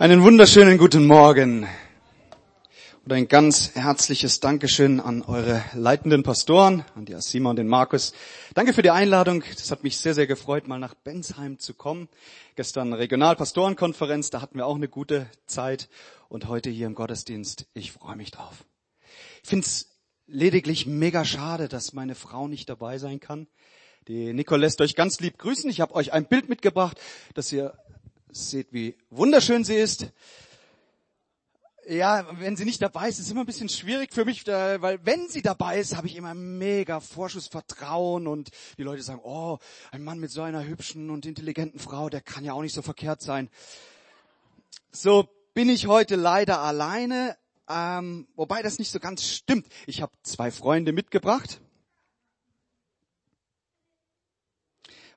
[0.00, 1.68] Einen wunderschönen guten Morgen
[3.04, 8.14] und ein ganz herzliches Dankeschön an eure leitenden Pastoren, an die Asima und den Markus.
[8.54, 9.44] Danke für die Einladung.
[9.58, 12.08] Das hat mich sehr, sehr gefreut, mal nach Bensheim zu kommen.
[12.56, 15.90] Gestern Regionalpastorenkonferenz, da hatten wir auch eine gute Zeit
[16.30, 17.66] und heute hier im Gottesdienst.
[17.74, 18.64] Ich freue mich drauf.
[19.42, 19.90] Ich finde es
[20.26, 23.48] lediglich mega schade, dass meine Frau nicht dabei sein kann.
[24.08, 25.68] Die Nicole lässt euch ganz lieb grüßen.
[25.68, 26.98] Ich habe euch ein Bild mitgebracht,
[27.34, 27.74] das ihr
[28.32, 30.06] Seht, wie wunderschön sie ist.
[31.88, 35.28] Ja, wenn sie nicht dabei ist, ist immer ein bisschen schwierig für mich, weil wenn
[35.28, 39.58] sie dabei ist, habe ich immer mega Vorschussvertrauen und die Leute sagen, oh,
[39.90, 42.82] ein Mann mit so einer hübschen und intelligenten Frau, der kann ja auch nicht so
[42.82, 43.50] verkehrt sein.
[44.92, 47.36] So bin ich heute leider alleine,
[47.68, 49.66] ähm, wobei das nicht so ganz stimmt.
[49.86, 51.60] Ich habe zwei Freunde mitgebracht,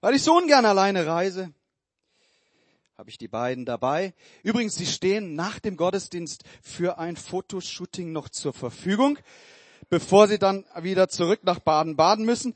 [0.02, 1.54] weil ich so ungern alleine reise
[2.98, 4.14] habe ich die beiden dabei.
[4.44, 9.18] Übrigens, sie stehen nach dem Gottesdienst für ein Fotoshooting noch zur Verfügung,
[9.90, 12.56] bevor sie dann wieder zurück nach Baden-Baden müssen.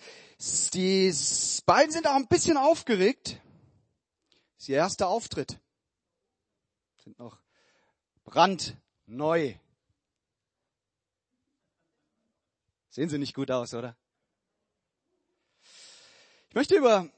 [0.73, 1.13] Die
[1.65, 3.41] beiden sind auch ein bisschen aufgeregt.
[4.55, 5.59] Das ist ihr erster Auftritt.
[7.03, 7.39] Sind noch
[8.23, 9.55] brandneu.
[12.89, 13.95] Sehen sie nicht gut aus, oder?
[16.49, 17.09] Ich möchte über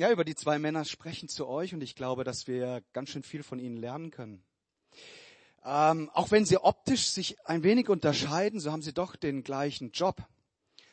[0.00, 3.22] ja, über die zwei Männer sprechen zu euch und ich glaube, dass wir ganz schön
[3.22, 4.42] viel von ihnen lernen können.
[5.62, 9.90] Ähm, auch wenn sie optisch sich ein wenig unterscheiden, so haben sie doch den gleichen
[9.90, 10.26] Job.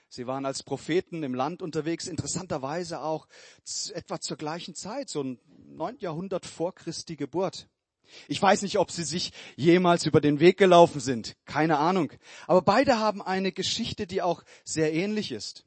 [0.10, 3.30] Sie waren als Propheten im Land unterwegs, interessanterweise auch
[3.94, 6.00] etwa zur gleichen Zeit, so ein 9.
[6.00, 7.70] Jahrhundert vor Christi Geburt.
[8.28, 12.12] Ich weiß nicht, ob sie sich jemals über den Weg gelaufen sind, keine Ahnung.
[12.46, 15.64] Aber beide haben eine Geschichte, die auch sehr ähnlich ist.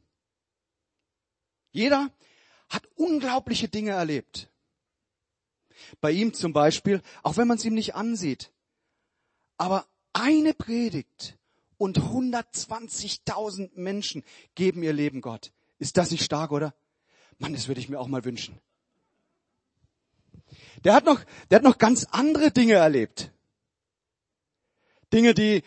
[1.73, 2.11] Jeder
[2.71, 4.49] hat unglaubliche Dinge erlebt.
[6.01, 8.53] Bei ihm zum Beispiel, auch wenn man es ihm nicht ansieht.
[9.57, 11.39] Aber eine Predigt
[11.77, 15.53] und 120.000 Menschen geben ihr Leben Gott.
[15.79, 16.75] Ist das nicht stark, oder?
[17.39, 18.61] Mann, das würde ich mir auch mal wünschen.
[20.85, 23.33] Der hat noch, der hat noch ganz andere Dinge erlebt.
[25.13, 25.63] Dinge, die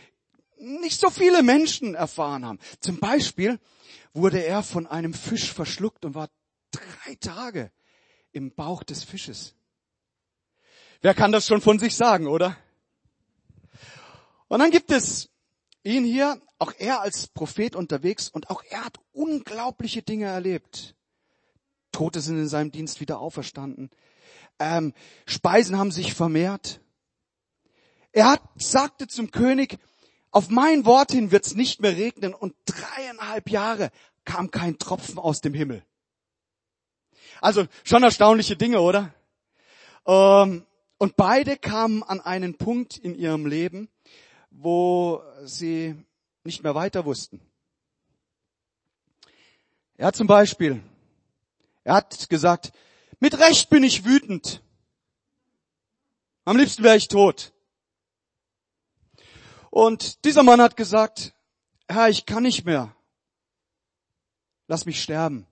[0.57, 2.59] nicht so viele Menschen erfahren haben.
[2.79, 3.59] Zum Beispiel
[4.13, 6.29] wurde er von einem Fisch verschluckt und war
[6.73, 7.72] Drei Tage
[8.34, 9.56] im Bauch des Fisches.
[11.01, 12.57] Wer kann das schon von sich sagen, oder?
[14.47, 15.29] Und dann gibt es
[15.83, 20.95] ihn hier, auch er als Prophet unterwegs und auch er hat unglaubliche Dinge erlebt.
[21.91, 23.89] Tote sind in seinem Dienst wieder auferstanden.
[24.59, 24.94] Ähm,
[25.25, 26.81] Speisen haben sich vermehrt.
[28.12, 29.78] Er hat, sagte zum König,
[30.31, 33.91] auf mein Wort hin wird's nicht mehr regnen und dreieinhalb Jahre
[34.25, 35.83] kam kein Tropfen aus dem Himmel.
[37.43, 39.13] Also schon erstaunliche Dinge, oder?
[40.07, 40.65] Ähm,
[40.97, 43.89] und beide kamen an einen Punkt in ihrem Leben,
[44.49, 45.93] wo sie
[46.45, 47.41] nicht mehr weiter wussten.
[49.97, 50.81] Er hat zum Beispiel,
[51.83, 52.71] er hat gesagt,
[53.19, 54.63] mit Recht bin ich wütend.
[56.45, 57.51] Am liebsten wäre ich tot.
[59.69, 61.33] Und dieser Mann hat gesagt,
[61.89, 62.95] Herr, ich kann nicht mehr.
[64.67, 65.45] Lass mich sterben.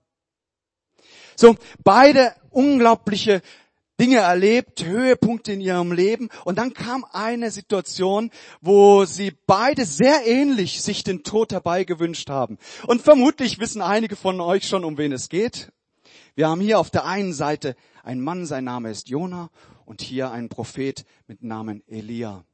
[1.36, 3.42] So, beide unglaubliche
[4.00, 6.28] Dinge erlebt, Höhepunkte in ihrem Leben.
[6.44, 12.58] Und dann kam eine Situation, wo sie beide sehr ähnlich sich den Tod herbeigewünscht haben.
[12.86, 15.72] Und vermutlich wissen einige von euch schon, um wen es geht.
[16.34, 19.50] Wir haben hier auf der einen Seite einen Mann, sein Name ist Jona,
[19.84, 22.44] und hier einen Prophet mit Namen Elia.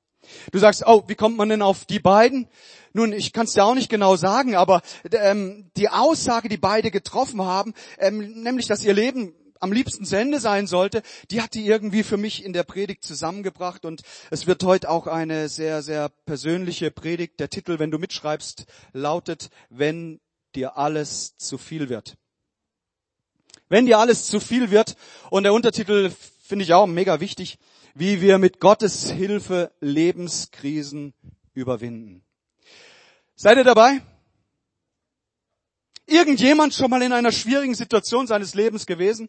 [0.52, 2.48] Du sagst, oh, wie kommt man denn auf die beiden?
[2.92, 6.90] Nun, ich kann es dir auch nicht genau sagen, aber ähm, die Aussage, die beide
[6.90, 11.54] getroffen haben, ähm, nämlich, dass ihr Leben am liebsten zu Ende sein sollte, die hat
[11.54, 15.82] die irgendwie für mich in der Predigt zusammengebracht und es wird heute auch eine sehr,
[15.82, 17.40] sehr persönliche Predigt.
[17.40, 20.20] Der Titel, wenn du mitschreibst, lautet, wenn
[20.54, 22.16] dir alles zu viel wird.
[23.68, 24.96] Wenn dir alles zu viel wird
[25.30, 26.10] und der Untertitel
[26.42, 27.58] finde ich auch mega wichtig,
[27.98, 31.14] wie wir mit Gottes Hilfe Lebenskrisen
[31.52, 32.22] überwinden.
[33.34, 34.00] Seid ihr dabei?
[36.06, 39.28] Irgendjemand schon mal in einer schwierigen Situation seines Lebens gewesen?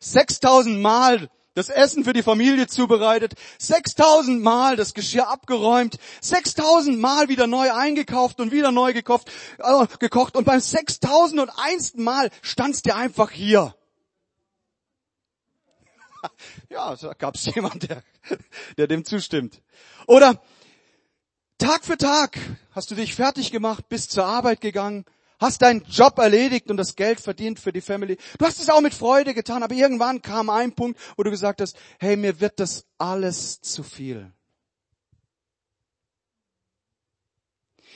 [0.00, 7.28] Sechstausend Mal das Essen für die Familie zubereitet, 6000 Mal das Geschirr abgeräumt, 6000 Mal
[7.28, 11.94] wieder neu eingekauft und wieder neu gekauft, äh, gekocht und beim 6001.
[11.94, 13.74] Mal standst du einfach hier.
[16.68, 18.02] Ja, da gab es jemand, der,
[18.76, 19.62] der dem zustimmt.
[20.06, 20.42] Oder
[21.58, 22.38] Tag für Tag
[22.72, 25.04] hast du dich fertig gemacht, bist zur Arbeit gegangen,
[25.38, 28.16] hast deinen Job erledigt und das Geld verdient für die Family.
[28.38, 31.60] Du hast es auch mit Freude getan, aber irgendwann kam ein Punkt, wo du gesagt
[31.60, 34.32] hast, hey, mir wird das alles zu viel.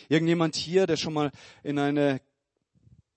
[0.09, 1.31] Irgendjemand hier, der schon mal
[1.63, 2.21] in eine,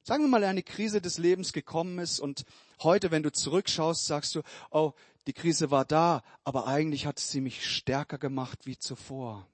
[0.04, 2.46] sagen wir mal, eine Krise des Lebens gekommen ist und
[2.82, 4.94] heute, wenn du zurückschaust, sagst du, oh,
[5.28, 9.48] die Krise war da, aber eigentlich hat sie mich stärker gemacht wie zuvor.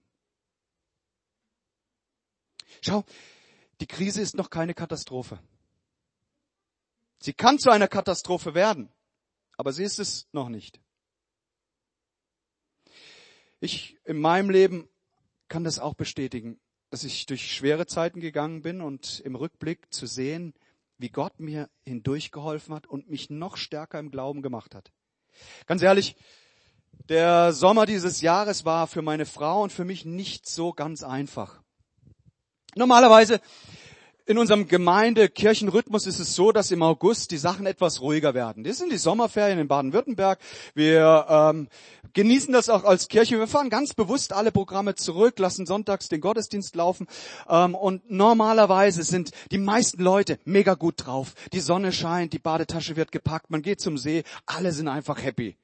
[2.82, 3.04] Schau,
[3.82, 5.40] die Krise ist noch keine Katastrophe.
[7.20, 8.90] Sie kann zu einer Katastrophe werden,
[9.58, 10.80] aber sie ist es noch nicht.
[13.60, 14.88] Ich in meinem Leben
[15.48, 16.60] kann das auch bestätigen,
[16.92, 20.54] dass ich durch schwere Zeiten gegangen bin und im Rückblick zu sehen,
[20.98, 24.92] wie Gott mir hindurchgeholfen hat und mich noch stärker im Glauben gemacht hat.
[25.66, 26.16] Ganz ehrlich,
[27.10, 31.61] der Sommer dieses Jahres war für meine Frau und für mich nicht so ganz einfach.
[32.76, 33.42] Normalerweise
[34.26, 38.64] in unserem Gemeinde-Kirchenrhythmus ist es so, dass im August die Sachen etwas ruhiger werden.
[38.64, 40.40] Das sind die Sommerferien in Baden-Württemberg.
[40.74, 41.68] Wir ähm,
[42.14, 43.40] genießen das auch als Kirche.
[43.40, 47.08] Wir fahren ganz bewusst alle Programme zurück, lassen sonntags den Gottesdienst laufen.
[47.50, 51.34] Ähm, und normalerweise sind die meisten Leute mega gut drauf.
[51.52, 54.24] Die Sonne scheint, die Badetasche wird gepackt, man geht zum See.
[54.46, 55.58] Alle sind einfach happy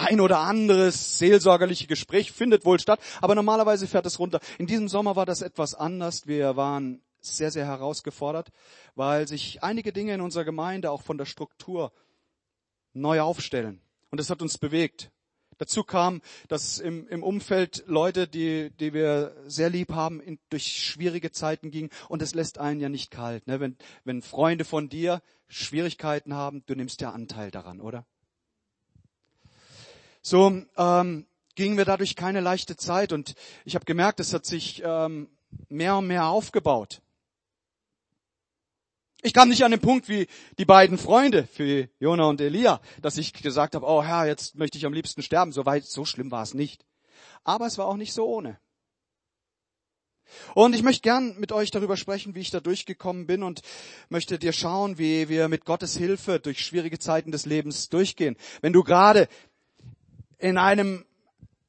[0.00, 4.40] ein oder anderes seelsorgerliche Gespräch findet wohl statt, aber normalerweise fährt es runter.
[4.58, 6.26] In diesem Sommer war das etwas anders.
[6.26, 8.50] Wir waren sehr, sehr herausgefordert,
[8.94, 11.92] weil sich einige Dinge in unserer Gemeinde auch von der Struktur
[12.94, 13.82] neu aufstellen.
[14.10, 15.10] Und das hat uns bewegt.
[15.58, 20.64] Dazu kam, dass im, im Umfeld Leute, die, die wir sehr lieb haben, in, durch
[20.64, 21.90] schwierige Zeiten gingen.
[22.08, 23.46] Und es lässt einen ja nicht kalt.
[23.46, 23.60] Ne?
[23.60, 28.06] Wenn, wenn Freunde von dir Schwierigkeiten haben, du nimmst ja Anteil daran, oder?
[30.22, 33.12] So ähm, gingen wir dadurch keine leichte Zeit.
[33.12, 33.34] Und
[33.64, 35.28] ich habe gemerkt, es hat sich ähm,
[35.68, 37.00] mehr und mehr aufgebaut.
[39.22, 40.28] Ich kam nicht an den Punkt wie
[40.58, 44.78] die beiden Freunde für Jona und Elia, dass ich gesagt habe, oh Herr, jetzt möchte
[44.78, 45.52] ich am liebsten sterben.
[45.52, 46.86] So weit, so schlimm war es nicht.
[47.44, 48.58] Aber es war auch nicht so ohne.
[50.54, 53.62] Und ich möchte gern mit euch darüber sprechen, wie ich da durchgekommen bin und
[54.08, 58.36] möchte dir schauen, wie wir mit Gottes Hilfe durch schwierige Zeiten des Lebens durchgehen.
[58.60, 59.28] Wenn du gerade
[60.40, 61.04] in einem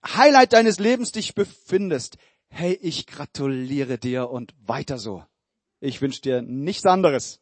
[0.06, 2.18] Highlight deines Lebens dich befindest,
[2.50, 5.24] hey, ich gratuliere dir und weiter so.
[5.80, 7.40] Ich wünsche dir nichts anderes.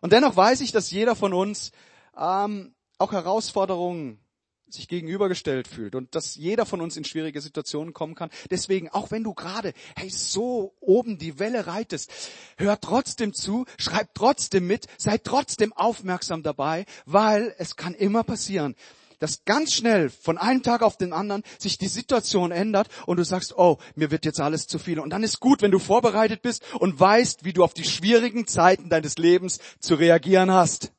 [0.00, 1.72] Und dennoch weiß ich, dass jeder von uns
[2.16, 4.20] ähm, auch Herausforderungen
[4.68, 8.30] sich gegenübergestellt fühlt und dass jeder von uns in schwierige Situationen kommen kann.
[8.50, 12.12] Deswegen, auch wenn du gerade, hey, so oben die Welle reitest,
[12.56, 18.74] hör trotzdem zu, schreib trotzdem mit, sei trotzdem aufmerksam dabei, weil es kann immer passieren,
[19.18, 23.24] dass ganz schnell von einem Tag auf den anderen sich die Situation ändert und du
[23.24, 25.00] sagst, oh, mir wird jetzt alles zu viel.
[25.00, 28.46] Und dann ist gut, wenn du vorbereitet bist und weißt, wie du auf die schwierigen
[28.46, 30.92] Zeiten deines Lebens zu reagieren hast.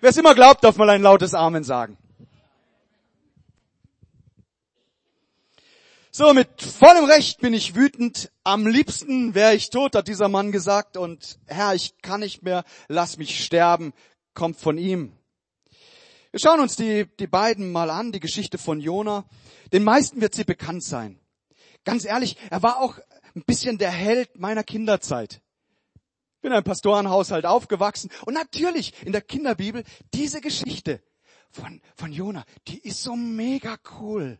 [0.00, 1.98] Wer es immer glaubt, darf mal ein lautes Amen sagen.
[6.10, 8.32] So, mit vollem Recht bin ich wütend.
[8.42, 10.96] Am liebsten wäre ich tot, hat dieser Mann gesagt.
[10.96, 13.92] Und Herr, ich kann nicht mehr, lass mich sterben,
[14.34, 15.17] kommt von ihm.
[16.30, 19.24] Wir schauen uns die, die beiden mal an, die Geschichte von Jona.
[19.72, 21.18] Den meisten wird sie bekannt sein.
[21.84, 22.98] Ganz ehrlich, er war auch
[23.34, 25.40] ein bisschen der Held meiner Kinderzeit.
[26.36, 31.02] Ich bin in einem Pastorenhaushalt aufgewachsen und natürlich in der Kinderbibel diese Geschichte
[31.50, 34.38] von, von Jona, die ist so mega cool.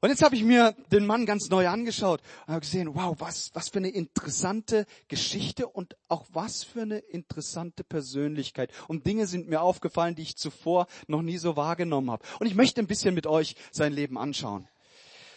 [0.00, 3.50] Und jetzt habe ich mir den Mann ganz neu angeschaut und habe gesehen, wow, was,
[3.54, 8.70] was für eine interessante Geschichte und auch was für eine interessante Persönlichkeit.
[8.88, 12.24] Und Dinge sind mir aufgefallen, die ich zuvor noch nie so wahrgenommen habe.
[12.40, 14.68] Und ich möchte ein bisschen mit euch sein Leben anschauen.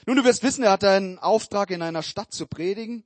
[0.05, 3.03] Nun, du wirst wissen, er hat einen Auftrag in einer Stadt zu predigen.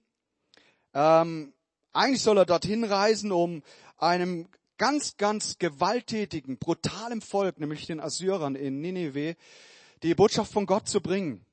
[0.93, 1.53] Ähm,
[1.91, 3.63] eigentlich soll er dorthin reisen, um
[3.97, 9.35] einem ganz, ganz gewalttätigen, brutalen Volk, nämlich den Assyrern in Nineveh,
[10.03, 11.45] die Botschaft von Gott zu bringen.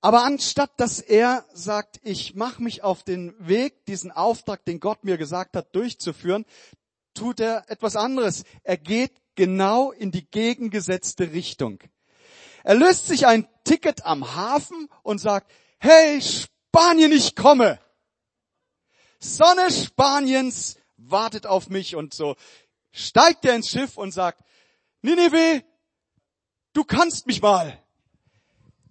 [0.00, 5.04] Aber anstatt dass er sagt, ich mache mich auf den Weg, diesen Auftrag, den Gott
[5.04, 6.44] mir gesagt hat, durchzuführen,
[7.14, 8.44] tut er etwas anderes.
[8.62, 11.80] Er geht genau in die gegengesetzte Richtung.
[12.62, 17.80] Er löst sich ein Ticket am Hafen und sagt, hey Spanien, ich komme.
[19.18, 22.36] Sonne Spaniens wartet auf mich und so
[22.92, 24.42] steigt er ins Schiff und sagt,
[25.02, 25.62] Nineveh,
[26.76, 27.82] du kannst mich mal.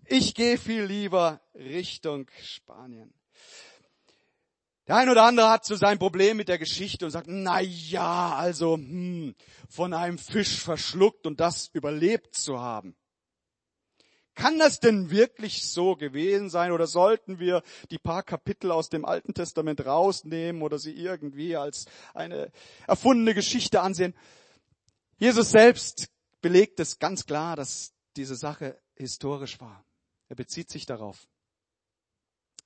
[0.06, 3.13] Ich gehe viel lieber Richtung Spanien.
[4.88, 8.36] Der ein oder andere hat so sein Problem mit der Geschichte und sagt, na ja,
[8.36, 9.36] also hm,
[9.68, 12.96] von einem Fisch verschluckt und das überlebt zu haben.
[14.36, 19.06] Kann das denn wirklich so gewesen sein oder sollten wir die paar Kapitel aus dem
[19.06, 22.51] Alten Testament rausnehmen oder sie irgendwie als eine
[22.86, 24.13] erfundene Geschichte ansehen?
[25.18, 26.10] Jesus selbst
[26.46, 29.84] belegt es ganz klar, dass diese Sache historisch war.
[30.30, 31.28] Er bezieht sich darauf.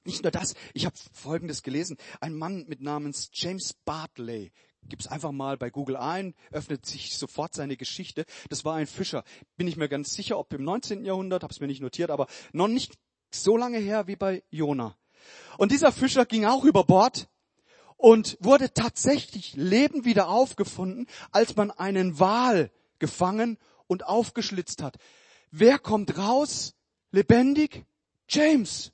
[0.03, 1.95] Nicht nur das, ich habe Folgendes gelesen.
[2.19, 4.51] Ein Mann mit namens James Bartley,
[4.83, 8.25] gib's einfach mal bei Google ein, öffnet sich sofort seine Geschichte.
[8.49, 9.23] Das war ein Fischer.
[9.55, 11.05] Bin ich mir ganz sicher, ob im 19.
[11.05, 12.99] Jahrhundert, habe es mir nicht notiert, aber noch nicht
[13.33, 14.97] so lange her wie bei Jona.
[15.57, 17.29] Und dieser Fischer ging auch über Bord
[17.95, 24.97] und wurde tatsächlich lebend wieder aufgefunden, als man einen Wal gefangen und aufgeschlitzt hat.
[25.51, 26.75] Wer kommt raus?
[27.11, 27.85] Lebendig?
[28.27, 28.91] James.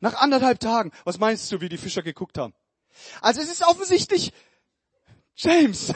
[0.00, 0.92] Nach anderthalb Tagen.
[1.04, 2.54] Was meinst du, wie die Fischer geguckt haben?
[3.20, 4.32] Also es ist offensichtlich
[5.34, 5.92] James.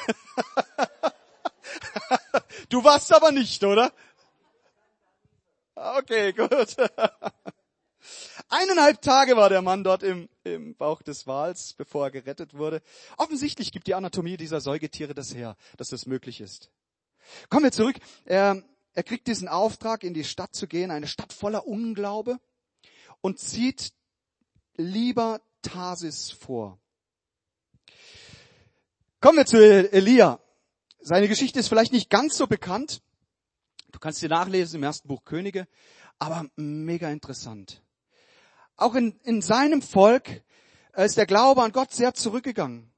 [2.68, 3.92] du warst aber nicht, oder?
[5.74, 6.76] Okay, gut.
[8.52, 12.82] Eineinhalb Tage war der Mann dort im, im Bauch des Wals, bevor er gerettet wurde.
[13.16, 16.68] Offensichtlich gibt die Anatomie dieser Säugetiere das her, dass das möglich ist.
[17.48, 17.94] Kommen wir zurück.
[18.24, 18.60] Er,
[18.92, 22.40] er kriegt diesen Auftrag, in die Stadt zu gehen, eine Stadt voller Unglaube
[23.20, 23.92] und zieht
[24.76, 26.80] lieber Tarsis vor.
[29.20, 29.58] Kommen wir zu
[29.92, 30.40] Elia.
[30.98, 33.00] Seine Geschichte ist vielleicht nicht ganz so bekannt.
[33.92, 35.68] Du kannst sie nachlesen im ersten Buch Könige,
[36.18, 37.80] aber mega interessant.
[38.80, 40.40] Auch in, in seinem Volk
[40.96, 42.90] ist der Glaube an Gott sehr zurückgegangen.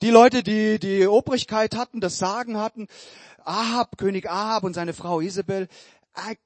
[0.00, 2.88] Die Leute, die die Obrigkeit hatten, das Sagen hatten,
[3.44, 5.66] Ahab, König Ahab und seine Frau Isabel, äh,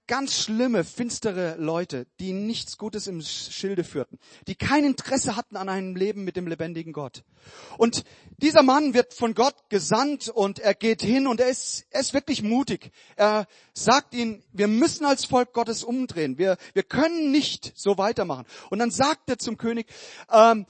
[0.07, 5.69] ganz schlimme, finstere Leute, die nichts Gutes im Schilde führten, die kein Interesse hatten an
[5.69, 7.23] einem Leben mit dem lebendigen Gott.
[7.77, 8.05] Und
[8.39, 12.15] dieser Mann wird von Gott gesandt und er geht hin und er ist, er ist
[12.15, 12.91] wirklich mutig.
[13.17, 16.39] Er sagt ihnen, wir müssen als Volk Gottes umdrehen.
[16.39, 18.47] Wir, wir können nicht so weitermachen.
[18.71, 19.87] Und dann sagt er zum König,
[20.31, 20.67] ähm,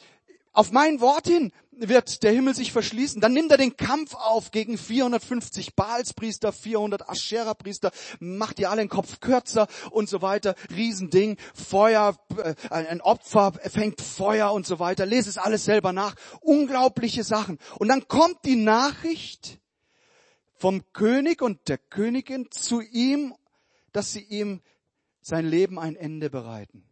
[0.58, 3.20] auf mein Wort hin wird der Himmel sich verschließen.
[3.20, 8.88] Dann nimmt er den Kampf auf gegen 450 Baalspriester, 400 Aschera-Priester, macht die alle den
[8.88, 10.56] Kopf kürzer und so weiter.
[10.74, 15.06] Riesending, Feuer, äh, ein Opfer fängt Feuer und so weiter.
[15.06, 16.16] Lese es alles selber nach.
[16.40, 17.60] Unglaubliche Sachen.
[17.78, 19.60] Und dann kommt die Nachricht
[20.56, 23.32] vom König und der Königin zu ihm,
[23.92, 24.60] dass sie ihm
[25.20, 26.82] sein Leben ein Ende bereiten.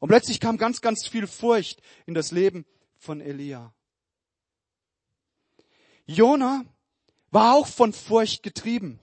[0.00, 2.66] Und plötzlich kam ganz, ganz viel Furcht in das Leben
[3.00, 3.72] von Elia.
[6.04, 6.64] Jona
[7.30, 9.00] war auch von Furcht getrieben.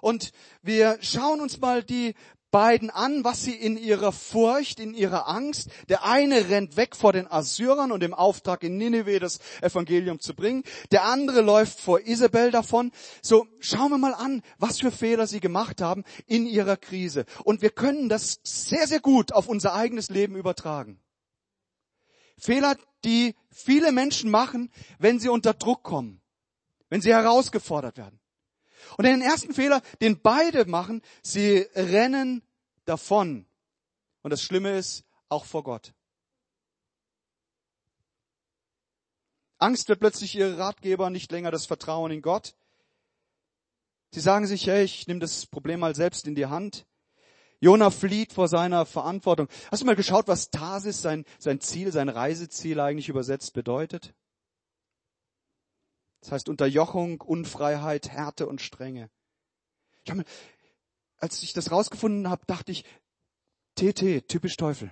[0.00, 2.14] Und wir schauen uns mal die
[2.50, 7.12] beiden an, was sie in ihrer Furcht, in ihrer Angst, der eine rennt weg vor
[7.12, 12.00] den Assyrern und im Auftrag in Nineveh das Evangelium zu bringen, der andere läuft vor
[12.00, 12.92] Isabel davon.
[13.22, 17.24] So, schauen wir mal an, was für Fehler sie gemacht haben in ihrer Krise.
[17.44, 21.00] Und wir können das sehr, sehr gut auf unser eigenes Leben übertragen.
[22.40, 26.20] Fehler, die viele Menschen machen, wenn sie unter Druck kommen,
[26.88, 28.18] wenn sie herausgefordert werden.
[28.96, 32.42] Und den ersten Fehler, den beide machen, sie rennen
[32.84, 33.46] davon.
[34.22, 35.94] Und das Schlimme ist, auch vor Gott.
[39.58, 42.54] Angst wird plötzlich ihre Ratgeber, nicht länger das Vertrauen in Gott.
[44.12, 46.86] Sie sagen sich, hey, ich nehme das Problem mal selbst in die Hand.
[47.60, 49.48] Jona flieht vor seiner Verantwortung.
[49.70, 54.14] Hast du mal geschaut, was Tarsis, sein, sein Ziel, sein Reiseziel eigentlich übersetzt bedeutet?
[56.22, 59.10] Das heißt Unterjochung, Unfreiheit, Härte und Strenge.
[60.04, 60.24] Ich habe,
[61.18, 62.84] als ich das rausgefunden habe, dachte ich,
[63.76, 64.90] TT, typisch Teufel.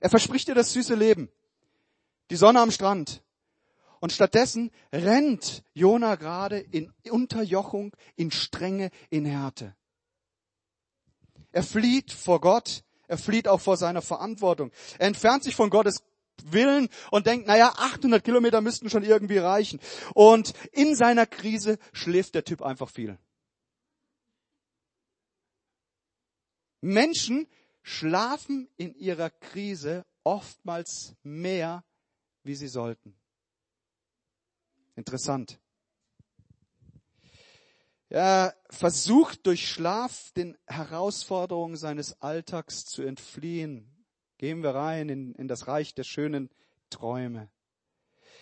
[0.00, 1.30] Er verspricht dir das süße Leben,
[2.30, 3.22] die Sonne am Strand.
[4.00, 9.76] Und stattdessen rennt Jona gerade in Unterjochung, in Strenge, in Härte.
[11.52, 12.82] Er flieht vor Gott.
[13.06, 14.72] Er flieht auch vor seiner Verantwortung.
[14.98, 16.02] Er entfernt sich von Gottes
[16.44, 19.80] Willen und denkt, naja, 800 Kilometer müssten schon irgendwie reichen.
[20.14, 23.18] Und in seiner Krise schläft der Typ einfach viel.
[26.80, 27.46] Menschen
[27.82, 31.84] schlafen in ihrer Krise oftmals mehr,
[32.42, 33.14] wie sie sollten.
[34.96, 35.61] Interessant.
[38.12, 43.90] Er versucht durch Schlaf den Herausforderungen seines Alltags zu entfliehen.
[44.36, 46.50] Gehen wir rein in, in das Reich der schönen
[46.90, 47.48] Träume.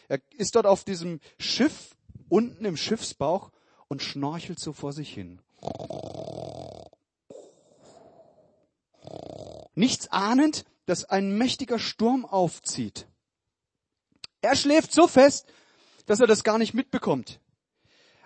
[0.09, 1.97] Er ist dort auf diesem Schiff,
[2.29, 3.53] unten im Schiffsbauch
[3.87, 5.41] und schnorchelt so vor sich hin.
[9.77, 13.07] Nichts ahnend, dass ein mächtiger Sturm aufzieht.
[14.41, 15.47] Er schläft so fest,
[16.07, 17.39] dass er das gar nicht mitbekommt.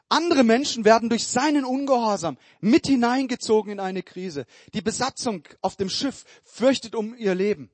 [0.09, 4.47] Andere Menschen werden durch seinen Ungehorsam mit hineingezogen in eine Krise.
[4.75, 7.71] Die Besatzung auf dem Schiff fürchtet um ihr Leben.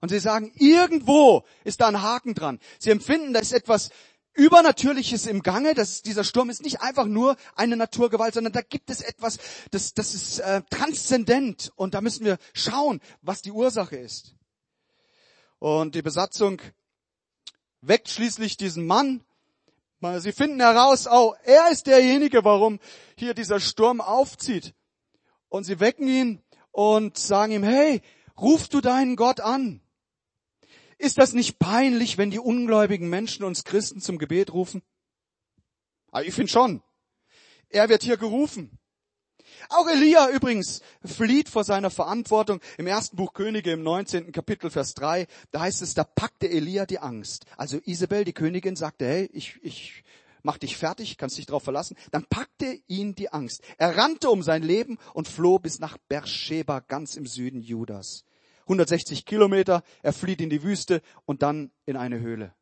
[0.00, 2.58] Und sie sagen, irgendwo ist da ein Haken dran.
[2.78, 3.90] Sie empfinden, da ist etwas
[4.32, 5.74] Übernatürliches im Gange.
[5.74, 9.38] Das, dieser Sturm ist nicht einfach nur eine Naturgewalt, sondern da gibt es etwas,
[9.70, 11.72] das, das ist äh, transzendent.
[11.76, 14.34] Und da müssen wir schauen, was die Ursache ist.
[15.58, 16.62] Und die Besatzung
[17.82, 19.22] weckt schließlich diesen Mann.
[20.00, 22.80] Sie finden heraus, oh, er ist derjenige, warum
[23.16, 24.74] hier dieser Sturm aufzieht.
[25.48, 28.00] Und sie wecken ihn und sagen ihm, hey,
[28.38, 29.82] ruf du deinen Gott an.
[30.96, 34.82] Ist das nicht peinlich, wenn die ungläubigen Menschen uns Christen zum Gebet rufen?
[36.08, 36.82] Aber ah, ich finde schon.
[37.68, 38.79] Er wird hier gerufen.
[39.68, 42.60] Auch Elia übrigens flieht vor seiner Verantwortung.
[42.78, 44.32] Im ersten Buch Könige im 19.
[44.32, 47.44] Kapitel Vers 3, da heißt es, da packte Elia die Angst.
[47.56, 50.04] Also Isabel, die Königin, sagte, hey, ich, ich
[50.42, 51.96] mach dich fertig, kannst dich drauf verlassen.
[52.10, 53.62] Dann packte ihn die Angst.
[53.78, 58.24] Er rannte um sein Leben und floh bis nach Beersheba, ganz im Süden Judas.
[58.62, 62.54] 160 Kilometer, er flieht in die Wüste und dann in eine Höhle.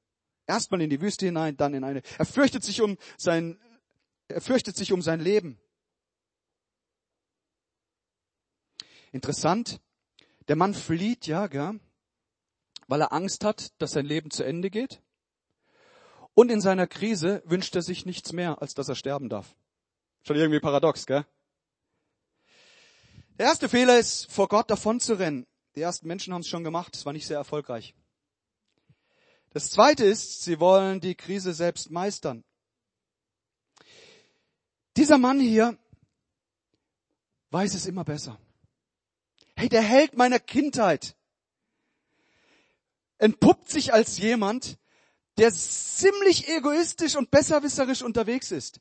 [0.46, 2.00] Erstmal in die Wüste hinein, dann in eine.
[2.16, 3.58] Er fürchtet sich um sein,
[4.28, 5.58] er fürchtet sich um sein Leben.
[9.12, 9.80] Interessant.
[10.48, 11.78] Der Mann flieht, ja, gell,
[12.86, 15.02] weil er Angst hat, dass sein Leben zu Ende geht.
[16.34, 19.54] Und in seiner Krise wünscht er sich nichts mehr, als dass er sterben darf.
[20.26, 21.26] Schon irgendwie paradox, gell?
[23.38, 25.46] Der erste Fehler ist, vor Gott davon zu rennen.
[25.76, 27.94] Die ersten Menschen haben es schon gemacht, es war nicht sehr erfolgreich.
[29.50, 32.44] Das zweite ist, sie wollen die Krise selbst meistern.
[34.96, 35.78] Dieser Mann hier
[37.50, 38.38] weiß es immer besser.
[39.58, 41.16] Hey, der Held meiner Kindheit
[43.18, 44.78] entpuppt sich als jemand,
[45.36, 48.80] der ziemlich egoistisch und besserwisserisch unterwegs ist.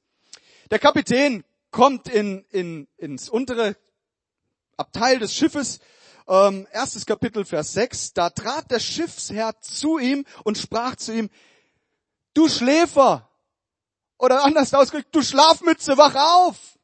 [0.69, 3.75] Der Kapitän kommt in, in, ins untere
[4.75, 5.79] Abteil des Schiffes
[6.27, 11.31] ähm, erstes Kapitel, Vers 6, da trat der Schiffsherr zu ihm und sprach zu ihm,
[12.35, 13.27] du Schläfer,
[14.19, 16.76] oder anders ausgedrückt, du Schlafmütze, wach auf.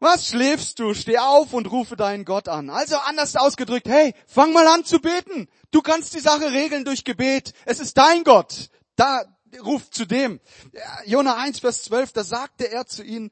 [0.00, 0.94] Was schläfst du?
[0.94, 2.70] Steh auf und rufe deinen Gott an.
[2.70, 5.48] Also anders ausgedrückt, hey, fang mal an zu beten.
[5.72, 7.52] Du kannst die Sache regeln durch Gebet.
[7.64, 8.68] Es ist dein Gott.
[8.94, 9.24] Da
[9.64, 10.40] ruft zu dem.
[11.06, 13.30] Jona 1, Vers 12, da sagte er zu ihnen,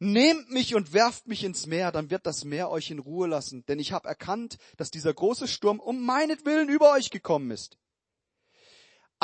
[0.00, 3.64] Nehmt mich und werft mich ins Meer, dann wird das Meer euch in Ruhe lassen,
[3.66, 7.78] denn ich habe erkannt, dass dieser große Sturm um meinetwillen über euch gekommen ist.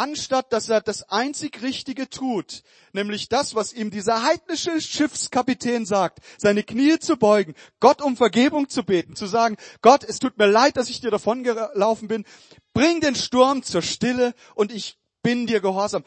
[0.01, 2.63] Anstatt dass er das einzig Richtige tut,
[2.95, 8.71] nämlich das, was ihm dieser heidnische Schiffskapitän sagt, seine Knie zu beugen, Gott um Vergebung
[8.71, 12.25] zu beten, zu sagen, Gott, es tut mir leid, dass ich dir davongelaufen bin,
[12.73, 16.03] bring den Sturm zur Stille und ich bin dir gehorsam.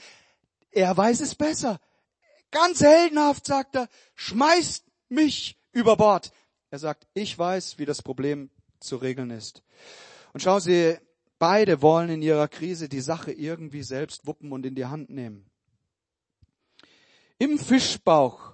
[0.72, 1.80] Er weiß es besser.
[2.50, 6.32] Ganz heldenhaft sagt er, schmeißt mich über Bord.
[6.72, 9.62] Er sagt, ich weiß, wie das Problem zu regeln ist.
[10.34, 10.98] Und schauen Sie,
[11.44, 15.46] beide wollen in ihrer Krise die Sache irgendwie selbst wuppen und in die Hand nehmen.
[17.38, 18.54] Im Fischbauch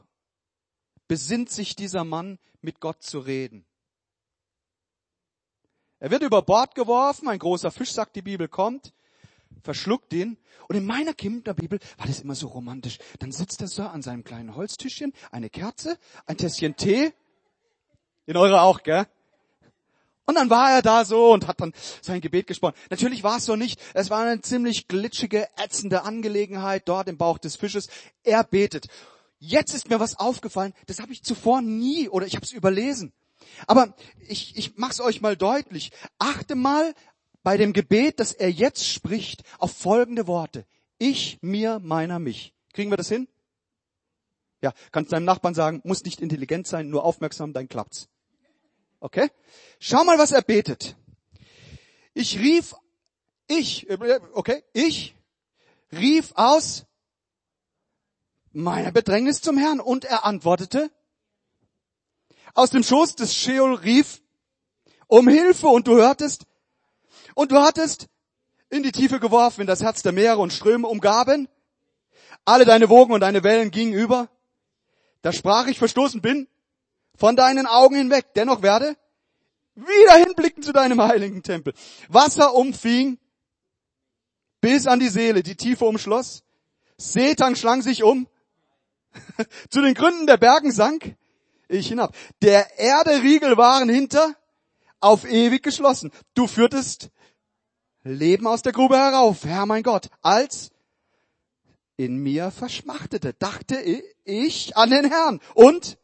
[1.08, 3.64] besinnt sich dieser Mann, mit Gott zu reden.
[6.00, 8.92] Er wird über Bord geworfen, ein großer Fisch, sagt die Bibel, kommt
[9.62, 10.38] verschluckt ihn.
[10.68, 12.98] Und in meiner Kinderbibel war das immer so romantisch.
[13.20, 17.14] Dann sitzt er so an seinem kleinen Holztischchen, eine Kerze, ein Tässchen Tee.
[18.26, 19.08] In eurer auch, gell?
[20.30, 22.76] Und dann war er da so und hat dann sein Gebet gesprochen.
[22.92, 23.82] Natürlich war es so nicht.
[23.96, 27.88] Es war eine ziemlich glitschige, ätzende Angelegenheit dort im Bauch des Fisches.
[28.24, 28.90] Er betet.
[29.40, 33.12] Jetzt ist mir was aufgefallen, das habe ich zuvor nie oder ich habe es überlesen.
[33.66, 33.96] Aber
[34.28, 35.92] ich, ich mach's euch mal deutlich.
[36.20, 36.94] Achte mal
[37.42, 40.68] bei dem Gebet, das er jetzt spricht, auf folgende Worte.
[41.00, 42.54] Ich, mir, meiner, mich.
[42.74, 43.28] Kriegen wir das hin?
[44.62, 48.10] Ja, kannst deinem Nachbarn sagen, muss nicht intelligent sein, nur aufmerksam, dann klappt's.
[49.00, 49.30] Okay?
[49.80, 50.96] Schau mal, was er betet.
[52.14, 52.76] Ich rief,
[53.48, 53.88] ich,
[54.34, 55.16] okay, ich
[55.92, 56.86] rief aus
[58.52, 60.92] meiner Bedrängnis zum Herrn und er antwortete,
[62.54, 64.22] aus dem Schoß des Sheol rief
[65.08, 66.46] um Hilfe und du hörtest,
[67.36, 68.08] und du hattest
[68.70, 71.48] in die Tiefe geworfen, in das Herz der Meere und Ströme umgaben.
[72.44, 74.30] Alle deine Wogen und deine Wellen gingen über.
[75.22, 76.48] Da sprach ich verstoßen bin
[77.20, 78.34] von deinen Augen hinweg.
[78.36, 78.96] Dennoch werde
[79.76, 81.74] wieder hinblicken zu deinem heiligen Tempel.
[82.08, 83.20] Wasser umfing
[84.62, 86.44] bis an die Seele, die Tiefe umschloss.
[86.98, 88.28] Seetang schlang sich um.
[89.70, 91.16] zu den Gründen der Bergen sank
[91.68, 92.16] ich hinab.
[92.42, 94.36] Der Erde Riegel waren hinter,
[95.00, 96.12] auf ewig geschlossen.
[96.34, 97.10] Du führtest
[98.04, 100.72] Leben aus der Grube herauf, Herr mein Gott, als
[101.96, 103.78] in mir verschmachtete, dachte
[104.24, 105.42] ich an den Herrn.
[105.54, 105.98] Und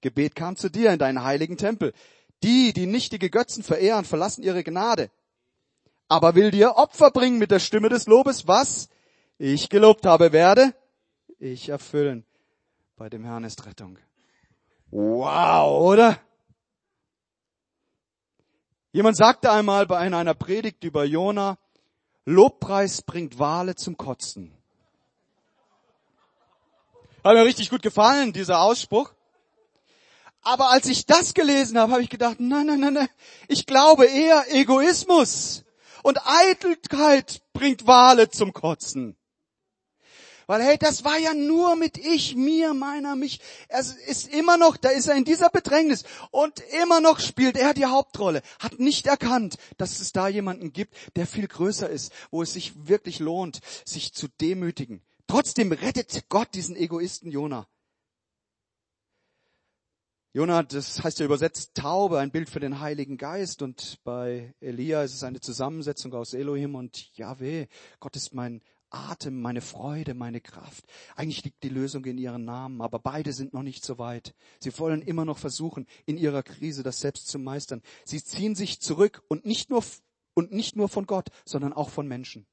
[0.00, 1.92] Gebet kam zu dir in deinen heiligen Tempel.
[2.42, 5.10] Die, die nichtige Götzen verehren, verlassen ihre Gnade.
[6.08, 8.88] Aber will dir Opfer bringen mit der Stimme des Lobes, was
[9.38, 10.74] ich gelobt habe, werde
[11.38, 12.24] ich erfüllen.
[12.96, 13.98] Bei dem Herrn ist Rettung.
[14.90, 16.18] Wow, oder?
[18.92, 21.58] Jemand sagte einmal bei einer Predigt über Jona,
[22.24, 24.52] Lobpreis bringt Wale zum Kotzen.
[27.22, 29.12] Hat mir richtig gut gefallen, dieser Ausspruch.
[30.42, 33.08] Aber als ich das gelesen habe, habe ich gedacht, nein, nein, nein, nein,
[33.48, 35.64] ich glaube eher Egoismus
[36.02, 39.16] und Eitelkeit bringt Wale zum Kotzen.
[40.50, 43.38] Weil hey, das war ja nur mit ich, mir, meiner, mich.
[43.68, 47.72] Er ist immer noch, da ist er in dieser Bedrängnis und immer noch spielt er
[47.72, 48.42] die Hauptrolle.
[48.58, 52.88] Hat nicht erkannt, dass es da jemanden gibt, der viel größer ist, wo es sich
[52.88, 55.02] wirklich lohnt, sich zu demütigen.
[55.28, 57.30] Trotzdem rettet Gott diesen Egoisten
[60.32, 60.62] Jona.
[60.62, 63.62] Das heißt ja übersetzt Taube, ein Bild für den Heiligen Geist.
[63.62, 67.66] Und bei Elia ist es eine Zusammensetzung aus Elohim und Yahweh.
[67.98, 70.84] Gott ist mein Atem, meine Freude, meine Kraft.
[71.16, 74.34] Eigentlich liegt die Lösung in ihren Namen, aber beide sind noch nicht so weit.
[74.60, 77.82] Sie wollen immer noch versuchen, in ihrer Krise das selbst zu meistern.
[78.04, 79.82] Sie ziehen sich zurück und nicht nur,
[80.34, 82.46] und nicht nur von Gott, sondern auch von Menschen.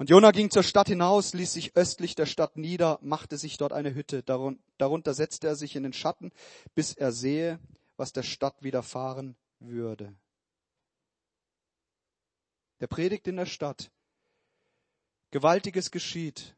[0.00, 3.74] Und Jona ging zur Stadt hinaus, ließ sich östlich der Stadt nieder, machte sich dort
[3.74, 4.22] eine Hütte.
[4.22, 6.32] Darunter setzte er sich in den Schatten,
[6.74, 7.60] bis er sehe,
[7.98, 10.16] was der Stadt widerfahren würde.
[12.80, 13.90] Der predigt in der Stadt,
[15.32, 16.56] Gewaltiges geschieht.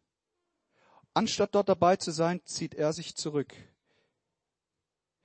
[1.13, 3.53] Anstatt dort dabei zu sein, zieht er sich zurück.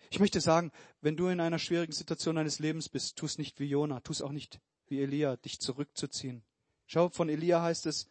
[0.09, 3.59] Ich möchte sagen, wenn du in einer schwierigen Situation deines Lebens bist, tu es nicht
[3.59, 6.43] wie Jona, tu es auch nicht wie Elia, dich zurückzuziehen.
[6.87, 8.09] Schau, von Elia heißt es,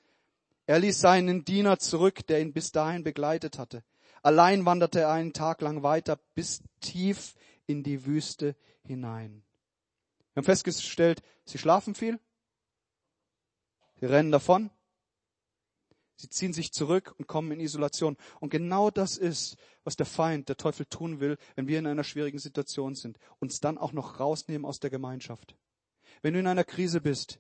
[0.67, 3.83] er ließ seinen Diener zurück, der ihn bis dahin begleitet hatte.
[4.23, 7.35] Allein wanderte er einen Tag lang weiter bis tief
[7.67, 9.43] in die Wüste hinein.
[10.33, 12.19] Wir haben festgestellt, sie schlafen viel,
[14.01, 14.71] sie rennen davon,
[16.19, 18.17] Sie ziehen sich zurück und kommen in Isolation.
[18.41, 22.05] Und genau das ist, was der Feind, der Teufel tun will, wenn wir in einer
[22.05, 23.19] schwierigen Situation sind.
[23.39, 25.57] Uns dann auch noch rausnehmen aus der Gemeinschaft.
[26.23, 27.39] Wenn du in einer Krise bist,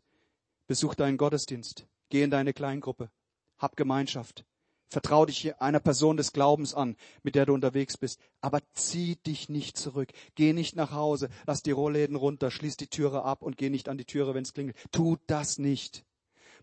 [0.67, 1.87] besuch deinen Gottesdienst.
[2.09, 3.11] Geh in deine Kleingruppe.
[3.59, 4.45] Hab Gemeinschaft.
[4.89, 8.21] Vertrau dich einer Person des Glaubens an, mit der du unterwegs bist.
[8.41, 10.13] Aber zieh dich nicht zurück.
[10.37, 11.29] Geh nicht nach Hause.
[11.47, 12.51] Lass die Rollläden runter.
[12.51, 14.77] Schließ die Türe ab und geh nicht an die Türe, wenn es klingelt.
[14.93, 16.05] Tu das nicht.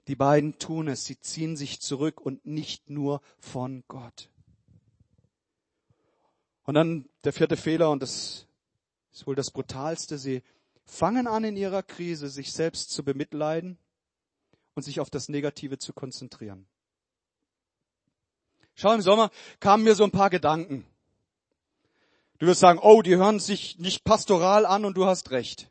[0.08, 4.30] Die beiden tun es, sie ziehen sich zurück und nicht nur von Gott.
[6.64, 8.48] Und dann der vierte Fehler, und das
[9.14, 10.44] ist wohl das brutalste, sie
[10.86, 13.78] fangen an in ihrer Krise, sich selbst zu bemitleiden
[14.76, 16.68] und sich auf das Negative zu konzentrieren.
[18.76, 20.86] Schau, im Sommer kamen mir so ein paar Gedanken.
[22.40, 25.70] Du wirst sagen, oh, die hören sich nicht pastoral an und du hast recht.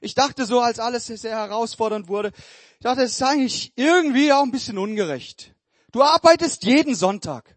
[0.00, 2.32] Ich dachte so, als alles sehr herausfordernd wurde,
[2.74, 5.54] ich dachte, es ist eigentlich irgendwie auch ein bisschen ungerecht.
[5.92, 7.56] Du arbeitest jeden Sonntag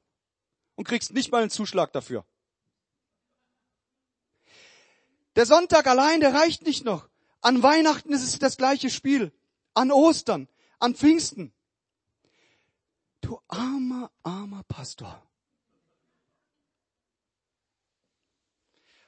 [0.76, 2.26] und kriegst nicht mal einen Zuschlag dafür.
[5.36, 7.10] Der Sonntag allein, der reicht nicht noch.
[7.42, 9.32] An Weihnachten ist es das gleiche Spiel.
[9.74, 10.48] An Ostern,
[10.80, 11.54] an Pfingsten.
[13.22, 15.22] Du armer, armer Pastor.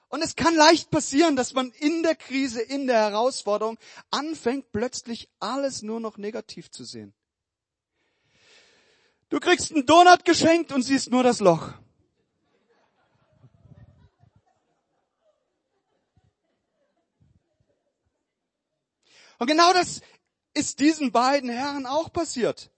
[0.08, 3.78] Und es kann leicht passieren, dass man in der Krise, in der Herausforderung
[4.12, 7.14] anfängt plötzlich alles nur noch negativ zu sehen.
[9.28, 11.74] Du kriegst einen Donut geschenkt und siehst nur das Loch.
[19.38, 20.02] Und genau das
[20.56, 22.72] ist diesen beiden Herren auch passiert.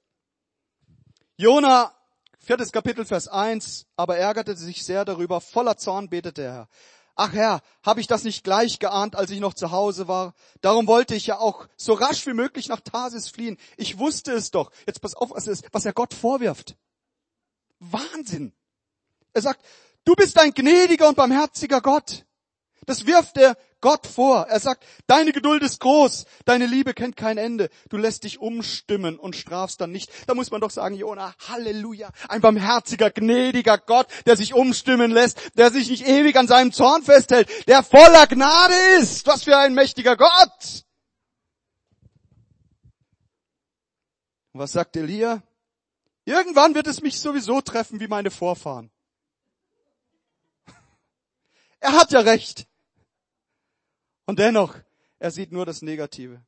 [1.37, 1.93] Jona,
[2.39, 6.69] viertes Kapitel, Vers 1, aber ärgerte sich sehr darüber, voller Zorn betete er.
[7.15, 10.35] Ach Herr, habe ich das nicht gleich geahnt, als ich noch zu Hause war?
[10.61, 13.57] Darum wollte ich ja auch so rasch wie möglich nach Tarsis fliehen.
[13.75, 14.71] Ich wusste es doch.
[14.85, 16.75] Jetzt pass auf, was, ist, was er Gott vorwirft.
[17.79, 18.53] Wahnsinn.
[19.33, 19.65] Er sagt,
[20.05, 22.25] du bist ein gnädiger und barmherziger Gott.
[22.87, 24.47] Das wirft er Gott vor.
[24.47, 27.69] Er sagt, deine Geduld ist groß, deine Liebe kennt kein Ende.
[27.89, 30.09] Du lässt dich umstimmen und strafst dann nicht.
[30.25, 35.37] Da muss man doch sagen, Jona, Halleluja, ein barmherziger, gnädiger Gott, der sich umstimmen lässt,
[35.57, 39.27] der sich nicht ewig an seinem Zorn festhält, der voller Gnade ist.
[39.27, 40.85] Was für ein mächtiger Gott.
[44.53, 45.43] Was sagt Elia?
[46.23, 48.91] Irgendwann wird es mich sowieso treffen wie meine Vorfahren.
[51.81, 52.65] Er hat ja recht.
[54.27, 54.75] Und dennoch,
[55.19, 56.43] er sieht nur das Negative.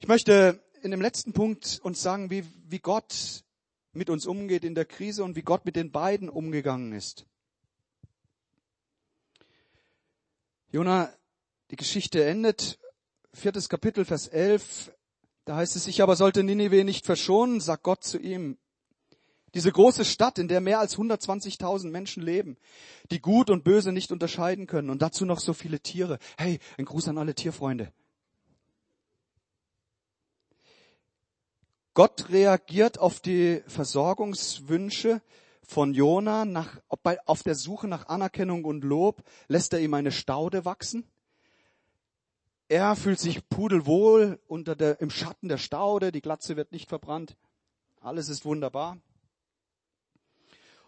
[0.00, 3.44] Ich möchte in dem letzten Punkt uns sagen, wie, wie Gott
[3.92, 7.26] mit uns umgeht in der Krise und wie Gott mit den beiden umgegangen ist.
[10.72, 11.12] Jona,
[11.70, 12.78] die Geschichte endet,
[13.34, 14.92] viertes Kapitel, Vers 11,
[15.44, 18.56] da heißt es, ich aber sollte Ninive nicht verschonen, sagt Gott zu ihm.
[19.54, 22.56] Diese große Stadt, in der mehr als 120.000 Menschen leben,
[23.10, 26.18] die gut und böse nicht unterscheiden können und dazu noch so viele Tiere.
[26.36, 27.92] Hey, ein Gruß an alle Tierfreunde.
[31.94, 35.22] Gott reagiert auf die Versorgungswünsche
[35.62, 36.80] von Jona nach,
[37.24, 41.06] auf der Suche nach Anerkennung und Lob, lässt er ihm eine Staude wachsen.
[42.68, 47.36] Er fühlt sich pudelwohl unter der, im Schatten der Staude, die Glatze wird nicht verbrannt.
[48.00, 48.98] Alles ist wunderbar.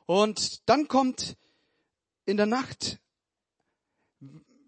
[0.07, 1.37] Und dann kommt
[2.25, 3.01] in der Nacht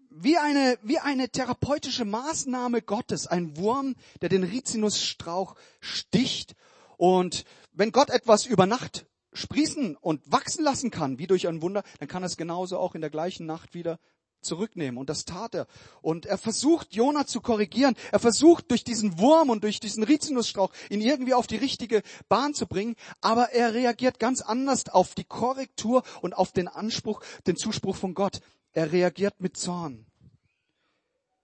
[0.09, 6.55] wie eine, wie eine therapeutische Maßnahme Gottes, ein Wurm, der den Rizinusstrauch sticht.
[6.97, 11.83] Und wenn Gott etwas über Nacht sprießen und wachsen lassen kann, wie durch ein Wunder,
[11.99, 13.99] dann kann es genauso auch in der gleichen Nacht wieder
[14.41, 14.97] zurücknehmen.
[14.97, 15.67] Und das tat er.
[16.01, 17.95] Und er versucht, Jona zu korrigieren.
[18.11, 22.53] Er versucht, durch diesen Wurm und durch diesen Rizinusstrauch ihn irgendwie auf die richtige Bahn
[22.53, 22.95] zu bringen.
[23.21, 28.13] Aber er reagiert ganz anders auf die Korrektur und auf den Anspruch, den Zuspruch von
[28.13, 28.41] Gott.
[28.71, 30.05] Er reagiert mit Zorn.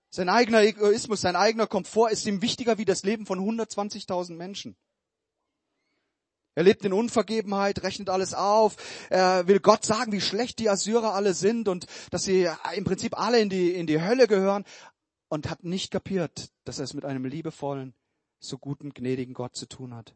[0.10, 4.78] Sein eigener Egoismus, sein eigener Komfort ist ihm wichtiger wie das Leben von 120.000 Menschen.
[6.56, 8.78] Er lebt in Unvergebenheit, rechnet alles auf.
[9.10, 13.20] Er will Gott sagen, wie schlecht die Assyrer alle sind und dass sie im Prinzip
[13.20, 14.64] alle in die, in die Hölle gehören
[15.28, 17.94] und hat nicht kapiert, dass er es mit einem liebevollen,
[18.40, 20.16] so guten, gnädigen Gott zu tun hat.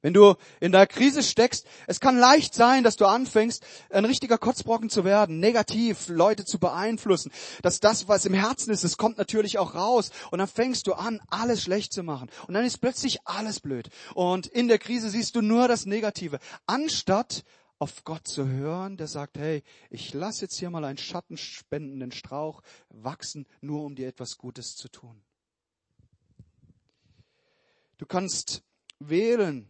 [0.00, 4.38] Wenn du in der Krise steckst, es kann leicht sein, dass du anfängst, ein richtiger
[4.38, 7.32] Kotzbrocken zu werden, negativ Leute zu beeinflussen,
[7.62, 10.10] dass das, was im Herzen ist, es kommt natürlich auch raus.
[10.30, 12.30] Und dann fängst du an, alles schlecht zu machen.
[12.46, 13.88] Und dann ist plötzlich alles blöd.
[14.14, 17.44] Und in der Krise siehst du nur das Negative, anstatt
[17.80, 22.62] auf Gott zu hören, der sagt, hey, ich lass jetzt hier mal einen schattenspendenden Strauch
[22.88, 25.22] wachsen, nur um dir etwas Gutes zu tun.
[27.98, 28.62] Du kannst
[29.00, 29.68] wählen,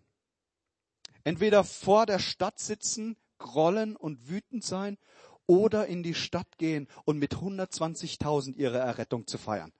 [1.28, 4.96] Entweder vor der Stadt sitzen, grollen und wütend sein
[5.44, 9.70] oder in die Stadt gehen und mit 120.000 ihre Errettung zu feiern.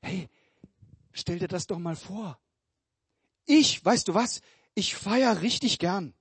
[0.00, 0.28] Hey,
[1.12, 2.40] stell dir das doch mal vor.
[3.46, 4.40] Ich, weißt du was,
[4.74, 6.12] ich feier richtig gern.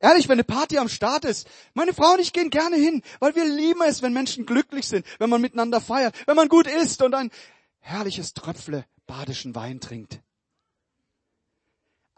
[0.00, 3.36] Ehrlich, wenn eine Party am Start ist, meine Frau und ich gehen gerne hin, weil
[3.36, 7.00] wir lieben es, wenn Menschen glücklich sind, wenn man miteinander feiert, wenn man gut isst
[7.00, 7.30] und ein
[7.78, 10.20] herrliches Tröpfle badischen Wein trinkt.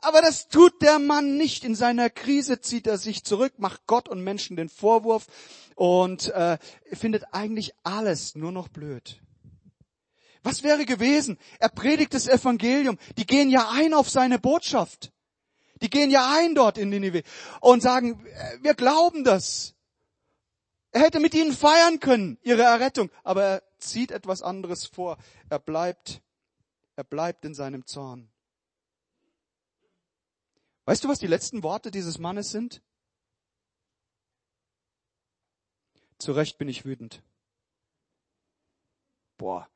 [0.03, 1.65] Aber das tut der Mann nicht.
[1.65, 5.29] In seiner Krise zieht er sich zurück, macht Gott und Menschen den Vorwurf
[5.77, 6.59] und äh,
[6.93, 9.23] findet eigentlich alles nur noch blöd.
[10.43, 11.39] Was wäre gewesen?
[11.61, 12.99] Er predigt das Evangelium.
[13.17, 15.13] Die gehen ja ein auf seine Botschaft.
[15.83, 17.23] Die gehen ja ein dort in Ninive
[17.61, 19.75] und sagen, äh, wir glauben das.
[20.91, 25.17] Er hätte mit ihnen feiern können, ihre Errettung, aber er zieht etwas anderes vor.
[25.49, 26.23] Er bleibt,
[26.97, 28.32] er bleibt in seinem Zorn.
[30.85, 32.83] Weißt du, was die letzten Worte dieses Mannes sind?
[36.19, 37.23] Zu Recht bin ich wütend.
[39.39, 39.69] Boah.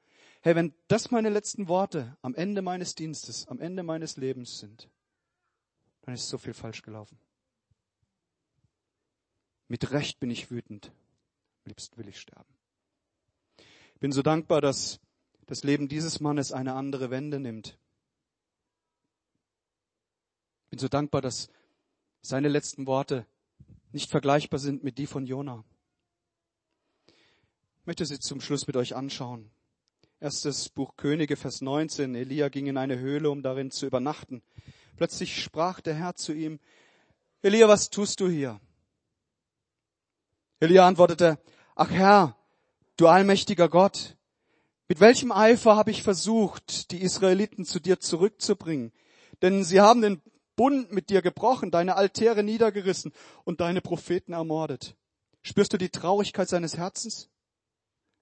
[0.43, 4.89] Hey, wenn das meine letzten Worte am Ende meines Dienstes, am Ende meines Lebens sind,
[6.03, 7.19] dann ist so viel falsch gelaufen.
[9.69, 10.93] Mit Recht bin ich wütend.
[11.65, 12.55] Am liebsten will ich sterben.
[13.95, 15.01] Ich bin so dankbar, dass
[15.47, 17.79] das Leben dieses Mannes eine andere Wende nimmt.
[20.77, 21.49] Bin so dankbar, dass
[22.21, 23.25] seine letzten Worte
[23.93, 25.65] nicht vergleichbar sind mit die von Jona.
[27.07, 29.51] Ich möchte sie zum Schluss mit euch anschauen.
[30.21, 32.15] Erstes Buch Könige, Vers 19.
[32.15, 34.43] Elia ging in eine Höhle, um darin zu übernachten.
[34.99, 36.61] Plötzlich sprach der Herr zu ihm,
[37.41, 38.61] Elia, was tust du hier?
[40.61, 41.39] Elia antwortete,
[41.75, 42.37] ach Herr,
[42.99, 44.19] du allmächtiger Gott,
[44.89, 48.93] mit welchem Eifer habe ich versucht, die Israeliten zu dir zurückzubringen?
[49.41, 50.21] Denn sie haben den
[50.57, 53.13] Bund mit dir gebrochen, deine Altäre niedergerissen
[53.45, 54.97] und deine Propheten ermordet.
[55.43, 57.29] Spürst du die Traurigkeit seines Herzens?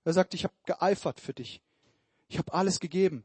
[0.05, 1.63] Er sagt, ich habe geeifert für dich.
[2.29, 3.25] Ich habe alles gegeben.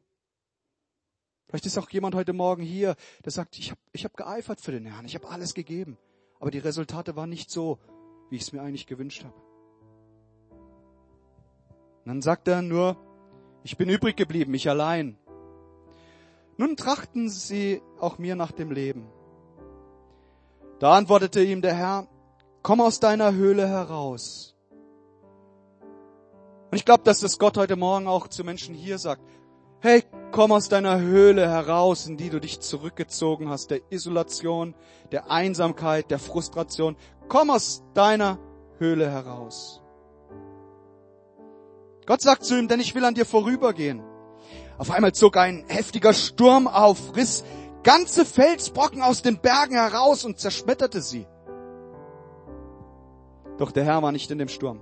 [1.47, 2.95] Vielleicht ist auch jemand heute Morgen hier,
[3.25, 5.97] der sagt, ich habe ich hab geeifert für den Herrn, ich habe alles gegeben.
[6.39, 7.79] Aber die Resultate waren nicht so,
[8.29, 9.33] wie ich es mir eigentlich gewünscht habe.
[12.05, 12.97] Und dann sagt er nur,
[13.63, 15.17] ich bin übrig geblieben, ich allein.
[16.59, 19.07] Nun trachten sie auch mir nach dem Leben.
[20.79, 22.07] Da antwortete ihm der Herr,
[22.63, 24.57] komm aus deiner Höhle heraus.
[26.69, 29.21] Und ich glaube, dass das Gott heute Morgen auch zu Menschen hier sagt.
[29.79, 34.75] Hey, komm aus deiner Höhle heraus, in die du dich zurückgezogen hast, der Isolation,
[35.13, 36.97] der Einsamkeit, der Frustration.
[37.29, 38.37] Komm aus deiner
[38.79, 39.81] Höhle heraus.
[42.05, 44.03] Gott sagt zu ihm, denn ich will an dir vorübergehen.
[44.79, 47.43] Auf einmal zog ein heftiger Sturm auf, riss
[47.83, 51.27] ganze Felsbrocken aus den Bergen heraus und zerschmetterte sie.
[53.57, 54.81] Doch der Herr war nicht in dem Sturm.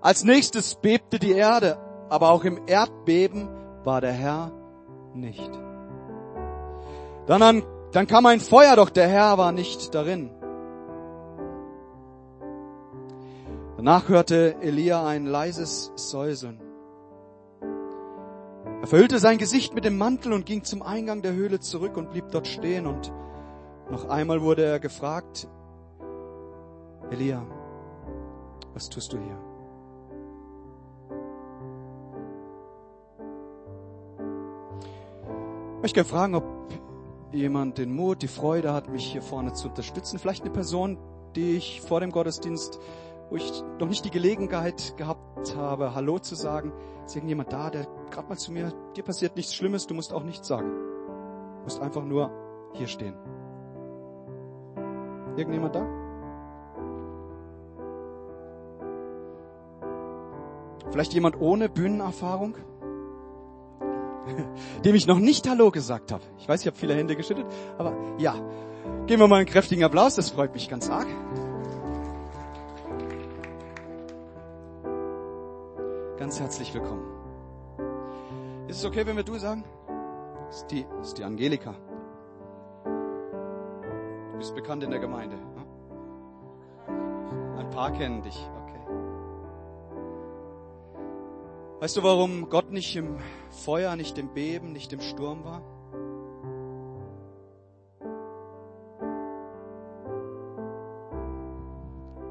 [0.00, 1.76] Als nächstes bebte die Erde,
[2.08, 3.48] aber auch im Erdbeben
[3.82, 4.52] war der Herr
[5.12, 5.50] nicht.
[7.26, 10.30] Dann, dann kam ein Feuer, doch der Herr war nicht darin.
[13.76, 16.69] Danach hörte Elia ein leises Säuseln.
[18.80, 22.10] Er verhüllte sein Gesicht mit dem Mantel und ging zum Eingang der Höhle zurück und
[22.10, 23.12] blieb dort stehen und
[23.90, 25.48] noch einmal wurde er gefragt,
[27.10, 27.46] Elia,
[28.72, 29.38] was tust du hier?
[35.76, 36.44] Ich möchte gerne fragen, ob
[37.32, 40.18] jemand den Mut, die Freude hat, mich hier vorne zu unterstützen.
[40.18, 40.96] Vielleicht eine Person,
[41.36, 42.80] die ich vor dem Gottesdienst,
[43.30, 46.72] wo ich noch nicht die Gelegenheit gehabt habe, Hallo zu sagen.
[47.06, 50.24] Ist irgendjemand da, der gerade mal zu mir, dir passiert nichts Schlimmes, du musst auch
[50.24, 50.68] nichts sagen.
[50.68, 52.30] Du musst einfach nur
[52.74, 53.14] hier stehen.
[55.36, 55.86] Irgendjemand da?
[60.90, 62.56] Vielleicht jemand ohne Bühnenerfahrung?
[64.84, 66.24] Dem ich noch nicht Hallo gesagt habe.
[66.38, 67.46] Ich weiß, ich habe viele Hände geschüttelt,
[67.78, 68.34] aber ja.
[69.06, 71.06] Geben wir mal einen kräftigen Applaus, das freut mich ganz arg.
[76.30, 77.02] Ganz herzlich willkommen.
[78.68, 79.64] Ist es okay, wenn wir du sagen?
[80.46, 81.74] Das ist die, ist die Angelika.
[82.84, 85.34] Du bist bekannt in der Gemeinde.
[85.34, 85.66] Ne?
[87.58, 88.48] Ein paar kennen dich.
[91.80, 93.16] Weißt du, warum Gott nicht im
[93.48, 95.62] Feuer, nicht im Beben, nicht im Sturm war?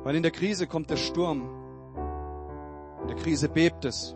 [0.06, 1.59] Weil in der Krise kommt der Sturm.
[3.10, 4.16] Der Krise bebt es.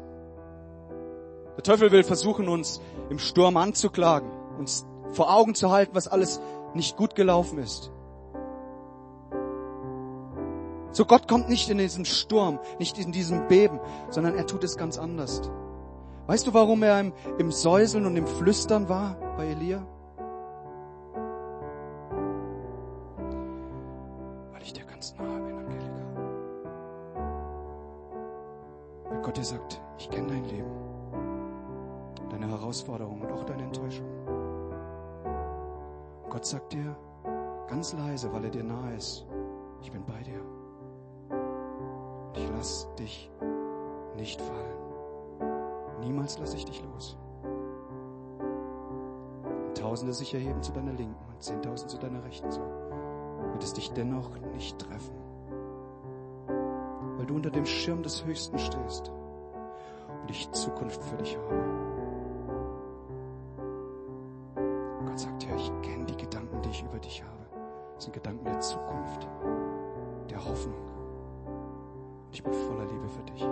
[1.58, 2.80] Der Teufel will versuchen, uns
[3.10, 6.40] im Sturm anzuklagen, uns vor Augen zu halten, was alles
[6.74, 7.92] nicht gut gelaufen ist.
[10.92, 13.80] So Gott kommt nicht in diesen Sturm, nicht in diesem Beben,
[14.10, 15.42] sondern er tut es ganz anders.
[16.28, 19.86] Weißt du, warum er im Säuseln und im Flüstern war bei Elia?
[29.34, 30.70] Gott dir sagt, ich kenne dein Leben,
[32.30, 34.06] deine Herausforderungen und auch deine Enttäuschung.
[36.30, 36.96] Gott sagt dir
[37.68, 39.26] ganz leise, weil er dir nahe ist,
[39.82, 40.40] ich bin bei dir
[42.56, 43.32] lass dich
[44.18, 45.98] nicht fallen.
[46.02, 47.18] Niemals lasse ich dich los.
[49.56, 53.74] Und Tausende sich erheben zu deiner Linken und Zehntausend zu deiner Rechten, so wird es
[53.74, 55.16] dich dennoch nicht treffen.
[57.18, 59.12] Weil du unter dem Schirm des Höchsten stehst
[60.24, 61.64] und ich Zukunft für dich habe.
[65.06, 67.34] Gott sagt ja, ich kenne die Gedanken, die ich über dich habe.
[67.96, 69.28] Das sind Gedanken der Zukunft,
[70.30, 70.80] der Hoffnung.
[72.32, 73.46] Ich bin voller Liebe für dich.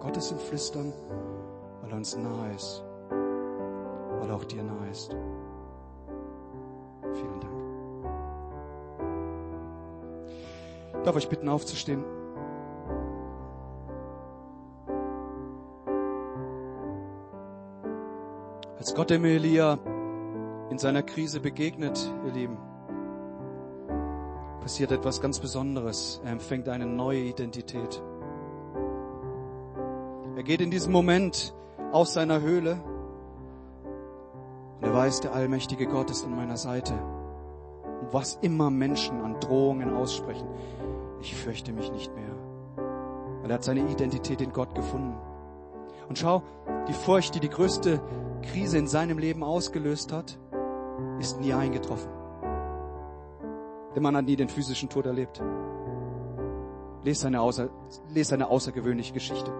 [0.00, 0.92] Gott ist im Flüstern,
[1.82, 5.10] weil er uns nahe ist, weil er auch dir nahe ist.
[7.12, 7.52] Vielen Dank.
[10.96, 12.17] Ich darf euch bitten, aufzustehen.
[18.88, 19.78] Als Gott dem Elia
[20.70, 22.56] in seiner Krise begegnet, ihr Lieben,
[24.62, 26.22] passiert etwas ganz Besonderes.
[26.24, 28.02] Er empfängt eine neue Identität.
[30.36, 31.54] Er geht in diesem Moment
[31.92, 32.80] aus seiner Höhle
[34.80, 36.94] und er weiß, der allmächtige Gott ist an meiner Seite.
[36.94, 40.48] Und was immer Menschen an Drohungen aussprechen,
[41.20, 42.34] ich fürchte mich nicht mehr.
[43.42, 45.27] Weil er hat seine Identität in Gott gefunden.
[46.08, 46.42] Und schau,
[46.88, 48.00] die Furcht, die die größte
[48.42, 50.38] Krise in seinem Leben ausgelöst hat,
[51.18, 52.10] ist nie eingetroffen.
[53.94, 55.42] Der Mann hat nie den physischen Tod erlebt.
[57.04, 57.68] Lest seine, außer,
[58.14, 59.52] lest seine außergewöhnliche Geschichte.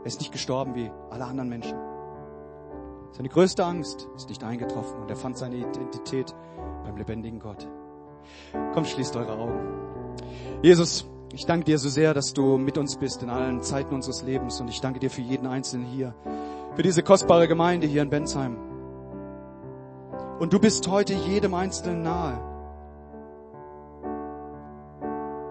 [0.00, 1.78] Er ist nicht gestorben wie alle anderen Menschen.
[3.12, 6.34] Seine größte Angst ist nicht eingetroffen und er fand seine Identität
[6.84, 7.66] beim lebendigen Gott.
[8.72, 9.60] Komm, schließt eure Augen.
[10.62, 14.22] Jesus, ich danke dir so sehr, dass du mit uns bist in allen Zeiten unseres
[14.22, 16.14] Lebens und ich danke dir für jeden Einzelnen hier,
[16.76, 18.56] für diese kostbare Gemeinde hier in Bensheim.
[20.38, 22.40] Und du bist heute jedem Einzelnen nahe.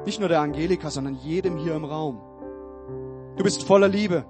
[0.06, 2.22] Nicht nur der Angelika, sondern jedem hier im Raum.
[3.36, 4.26] Du bist voller Liebe.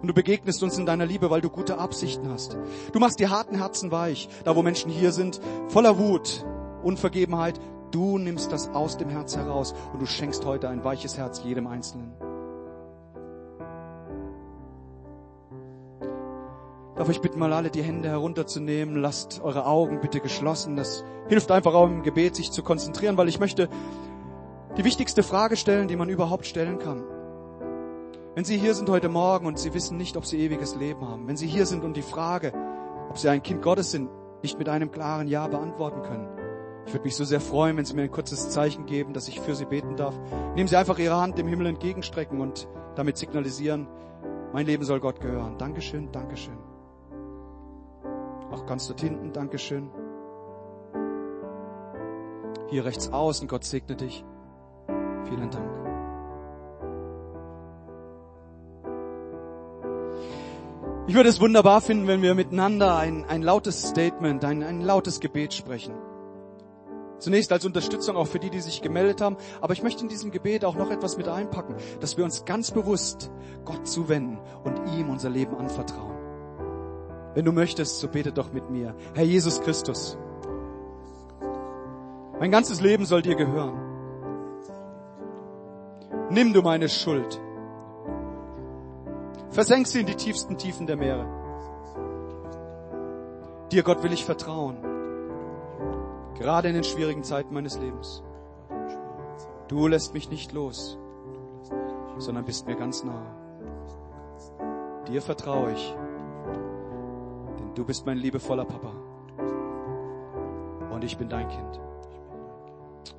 [0.00, 2.56] Und du begegnest uns in deiner Liebe, weil du gute Absichten hast.
[2.92, 4.28] Du machst die harten Herzen weich.
[4.44, 6.44] Da wo Menschen hier sind, voller Wut,
[6.82, 7.58] Unvergebenheit.
[7.90, 11.66] Du nimmst das aus dem Herz heraus und du schenkst heute ein weiches Herz jedem
[11.66, 12.12] Einzelnen.
[16.96, 18.96] Darf ich bitten, mal alle die Hände herunterzunehmen.
[18.96, 20.76] Lasst eure Augen bitte geschlossen.
[20.76, 23.68] Das hilft einfach auch im Gebet, sich zu konzentrieren, weil ich möchte
[24.78, 27.04] die wichtigste Frage stellen, die man überhaupt stellen kann.
[28.34, 31.26] Wenn Sie hier sind heute Morgen und Sie wissen nicht, ob Sie ewiges Leben haben,
[31.28, 32.52] wenn Sie hier sind und die Frage,
[33.08, 34.10] ob Sie ein Kind Gottes sind,
[34.42, 36.28] nicht mit einem klaren Ja beantworten können,
[36.86, 39.40] ich würde mich so sehr freuen, wenn Sie mir ein kurzes Zeichen geben, dass ich
[39.40, 40.14] für Sie beten darf.
[40.54, 43.88] Nehmen Sie einfach Ihre Hand dem Himmel entgegenstrecken und damit signalisieren,
[44.52, 45.58] mein Leben soll Gott gehören.
[45.58, 46.56] Dankeschön, Dankeschön.
[48.52, 49.90] Auch ganz dort hinten, Dankeschön.
[52.68, 54.24] Hier rechts außen, Gott segne dich.
[55.28, 55.70] Vielen Dank.
[61.08, 65.20] Ich würde es wunderbar finden, wenn wir miteinander ein, ein lautes Statement, ein, ein lautes
[65.20, 65.94] Gebet sprechen.
[67.26, 69.36] Zunächst als Unterstützung auch für die, die sich gemeldet haben.
[69.60, 72.70] Aber ich möchte in diesem Gebet auch noch etwas mit einpacken, dass wir uns ganz
[72.70, 73.32] bewusst
[73.64, 76.14] Gott zuwenden und ihm unser Leben anvertrauen.
[77.34, 78.94] Wenn du möchtest, so bete doch mit mir.
[79.14, 80.16] Herr Jesus Christus,
[82.38, 83.74] mein ganzes Leben soll dir gehören.
[86.30, 87.40] Nimm du meine Schuld
[89.50, 91.26] Versenk sie in die tiefsten Tiefen der Meere.
[93.72, 94.95] Dir, Gott, will ich vertrauen.
[96.38, 98.22] Gerade in den schwierigen Zeiten meines Lebens.
[99.68, 100.98] Du lässt mich nicht los,
[102.18, 103.26] sondern bist mir ganz nahe.
[105.08, 105.96] Dir vertraue ich,
[107.58, 108.92] denn du bist mein liebevoller Papa.
[110.92, 111.80] Und ich bin dein Kind.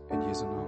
[0.10, 0.67] In Jesu Namen.